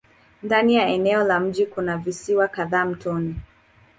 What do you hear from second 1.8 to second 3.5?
visiwa kadhaa mtoni.